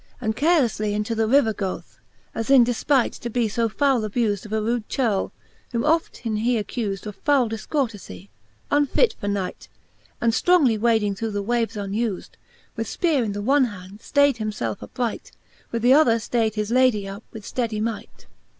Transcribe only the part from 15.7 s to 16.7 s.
With th other ftaide